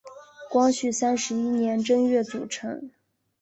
[0.49, 2.89] 光绪三十一年正月组成。